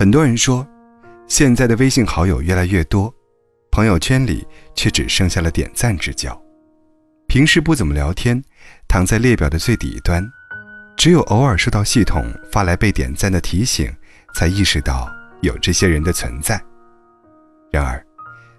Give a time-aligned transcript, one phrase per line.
[0.00, 0.66] 很多人说，
[1.26, 3.14] 现在的微信好友越来越多，
[3.70, 6.34] 朋友圈里却只剩下了点赞之交。
[7.28, 8.42] 平时不怎么聊天，
[8.88, 10.26] 躺在列表的最底端，
[10.96, 13.94] 只有偶尔收到系统发来被点赞的提醒，
[14.34, 15.06] 才意识到
[15.42, 16.58] 有这些人的存在。
[17.70, 18.02] 然而，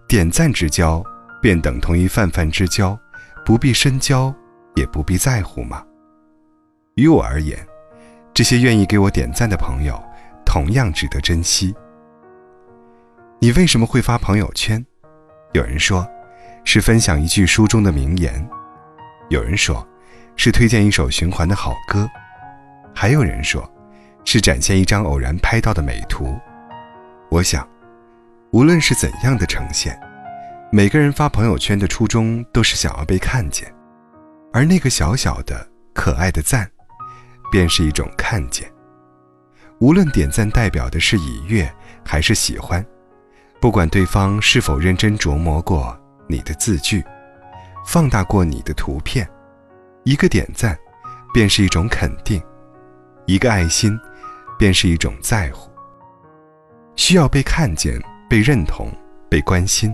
[0.07, 1.03] 点赞之交
[1.41, 2.95] 便等同于泛泛之交，
[3.43, 4.31] 不必深交，
[4.75, 5.83] 也不必在乎吗？
[6.93, 7.57] 于我而言，
[8.31, 9.99] 这些愿意给我点赞的朋友，
[10.51, 11.73] 同样值得珍惜。
[13.39, 14.85] 你为什么会发朋友圈？
[15.53, 16.05] 有人说，
[16.65, 18.45] 是分享一句书中的名言。
[19.29, 19.87] 有人说，
[20.35, 22.05] 是推荐一首循环的好歌；
[22.93, 23.63] 还有人说，
[24.25, 26.37] 是展现一张偶然拍到的美图。
[27.29, 27.65] 我想，
[28.51, 29.97] 无论是怎样的呈现，
[30.69, 33.73] 每个人发朋友圈的初衷都是想要被看见，
[34.51, 36.69] 而那个小小的可爱的赞，
[37.49, 38.69] 便是一种看见。
[39.81, 41.69] 无论点赞代表的是已阅
[42.05, 42.85] 还是喜欢，
[43.59, 47.03] 不管对方是否认真琢磨过你的字句。
[47.87, 49.27] 放大过你的图片，
[50.03, 50.77] 一个点赞，
[51.33, 52.39] 便是一种肯定；
[53.25, 53.99] 一个爱心，
[54.55, 55.67] 便是一种在乎。
[56.95, 58.87] 需要被看见、被认同、
[59.27, 59.91] 被关心，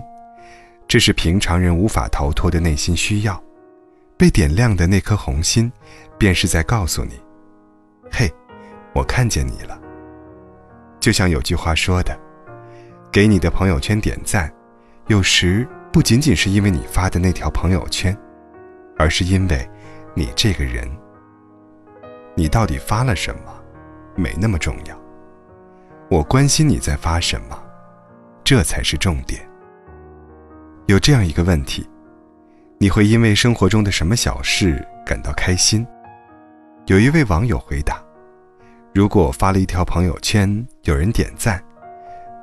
[0.86, 3.42] 这是平常人无法逃脱的内心需要。
[4.18, 5.72] 被点亮的那颗红心，
[6.18, 7.18] 便是在告诉你
[8.12, 8.30] ：“嘿，
[8.94, 9.80] 我看见你了。”
[11.00, 12.18] 就像有句话说的
[13.12, 14.52] ：“给你的朋友圈点赞，
[15.06, 18.16] 有时。”不仅仅是因为你发的那条朋友圈，
[18.98, 19.68] 而是因为，
[20.14, 20.86] 你这个人。
[22.36, 23.40] 你到底发了什么，
[24.14, 24.96] 没那么重要。
[26.10, 27.58] 我关心你在发什么，
[28.44, 29.40] 这才是重点。
[30.86, 31.88] 有这样一个问题：
[32.78, 35.84] 你会因为生活中的什么小事感到开心？
[36.84, 38.00] 有一位网友回答：
[38.98, 41.62] 如果我发了一条朋友圈，有人点赞，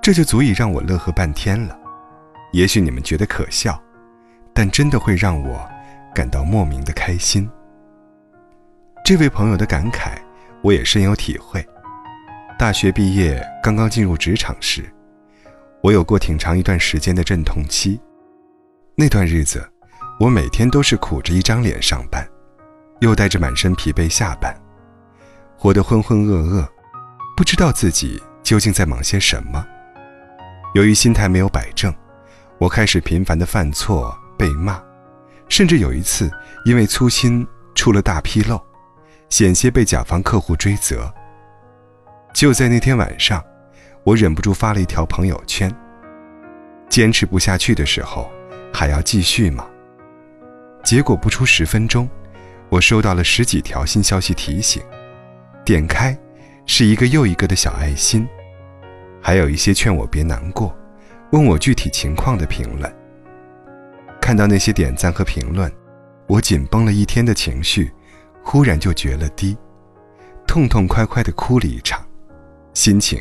[0.02, 1.78] 这就足以让我乐呵半天了。
[2.54, 3.78] 也许你们觉得可笑，
[4.54, 5.70] 但真的会让我
[6.14, 7.46] 感到莫名的开心。
[9.04, 10.14] 这位朋友的感慨，
[10.62, 11.62] 我也深有体会。
[12.58, 14.90] 大学毕业刚刚进入职场时，
[15.82, 18.00] 我有过挺长一段时间的阵痛期。
[18.96, 19.70] 那段日子，
[20.22, 22.26] 我每天都是苦着一张脸上班，
[23.02, 24.56] 又带着满身疲惫下班，
[25.58, 26.68] 活得浑浑噩噩，
[27.36, 29.66] 不知道自己究竟在忙些什么。
[30.74, 31.94] 由于心态没有摆正。
[32.58, 34.82] 我开始频繁的犯错、被骂，
[35.50, 36.32] 甚至有一次
[36.64, 37.46] 因为粗心
[37.76, 38.58] 出了大纰漏，
[39.28, 41.14] 险些被甲方客户追责。
[42.34, 43.44] 就在那天晚上，
[44.06, 45.70] 我忍不住发了一条朋友圈
[46.88, 48.32] ：“坚持不下去的时候，
[48.74, 49.68] 还要继续吗？”
[50.82, 52.10] 结果不出十分钟，
[52.70, 54.82] 我收到了十几条新消息提醒，
[55.66, 56.16] 点开，
[56.68, 58.28] 是一个又一个的小爱心，
[59.20, 60.74] 还有一些劝我别难过。
[61.32, 62.96] 问我具体情况的评论，
[64.22, 65.70] 看到那些点赞和评论，
[66.28, 67.92] 我紧绷了一天的情绪，
[68.44, 69.58] 忽然就决了堤，
[70.46, 72.06] 痛痛快快的哭了一场，
[72.76, 73.20] 心情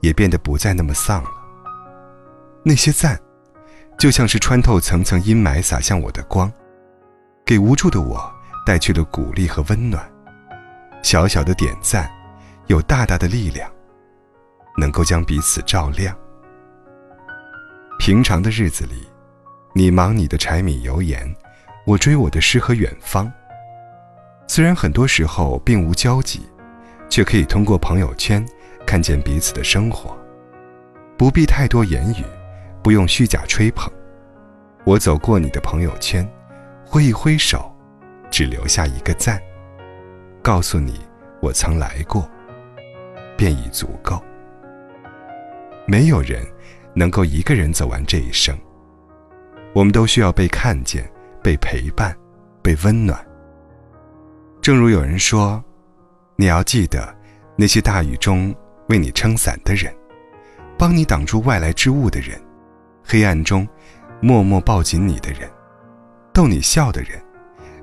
[0.00, 1.30] 也变得不再那么丧了。
[2.64, 3.16] 那些赞，
[3.96, 6.52] 就像是穿透层层阴霾洒向我的光，
[7.46, 8.20] 给无助的我
[8.66, 10.04] 带去了鼓励和温暖。
[11.02, 12.10] 小小的点赞，
[12.66, 13.70] 有大大的力量，
[14.76, 16.16] 能够将彼此照亮。
[17.98, 19.08] 平常的日子里，
[19.74, 21.34] 你忙你的柴米油盐，
[21.86, 23.30] 我追我的诗和远方。
[24.46, 26.48] 虽然很多时候并无交集，
[27.08, 28.44] 却可以通过朋友圈
[28.86, 30.16] 看见彼此的生活，
[31.16, 32.24] 不必太多言语，
[32.82, 33.90] 不用虚假吹捧。
[34.84, 36.26] 我走过你的朋友圈，
[36.84, 37.74] 挥一挥手，
[38.30, 39.40] 只留下一个赞，
[40.42, 41.00] 告诉你
[41.40, 42.28] 我曾来过，
[43.36, 44.22] 便已足够。
[45.86, 46.46] 没有人。
[46.94, 48.58] 能够一个人走完这一生，
[49.72, 51.08] 我们都需要被看见、
[51.40, 52.16] 被陪伴、
[52.60, 53.24] 被温暖。
[54.60, 55.62] 正如有人说
[56.34, 57.14] ：“你要记得，
[57.54, 58.52] 那些大雨中
[58.88, 59.94] 为你撑伞的人，
[60.76, 62.40] 帮你挡住外来之物的人，
[63.04, 63.68] 黑暗中
[64.20, 65.48] 默默抱紧你的人，
[66.32, 67.22] 逗你笑的人，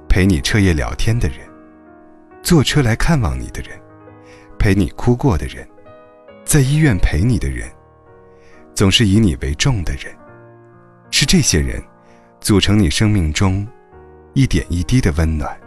[0.09, 1.44] 陪你彻夜聊天的人，
[2.45, 3.75] 坐车来看望你的人，
[4.59, 5.67] 陪你哭过的人，
[6.45, 7.67] 在医院陪你的人。”
[8.75, 10.15] 总是以你为重的人，
[11.09, 11.83] 是这些人，
[12.39, 13.67] 组成你生命中
[14.33, 15.59] 一点一滴的温暖。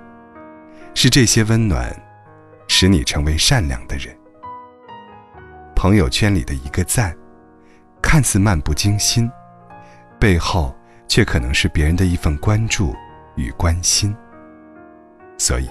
[0.94, 1.92] 是这些温暖，
[2.68, 4.16] 使你成为善良的人。
[5.74, 7.12] 朋友圈里的一个赞，
[8.00, 9.28] 看似漫不经心，
[10.20, 10.72] 背后
[11.08, 12.94] 却可能是别人的一份关注
[13.34, 14.14] 与关心。
[15.38, 15.68] 所以，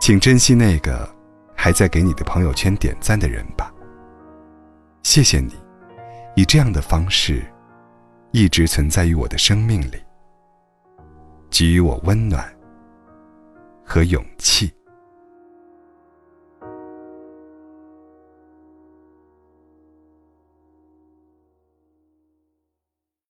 [0.00, 1.06] 请珍惜那个
[1.54, 3.70] 还在给你的朋友圈点赞的人吧。
[5.02, 5.54] 谢谢你，
[6.34, 7.44] 以这样的方式，
[8.32, 10.02] 一直存在于我的生命里，
[11.50, 12.50] 给予我温暖
[13.84, 14.72] 和勇气。